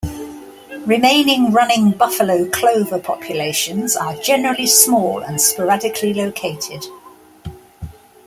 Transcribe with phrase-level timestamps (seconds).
[0.87, 6.83] Remaining running buffalo clover populations are generally small and sporadically located.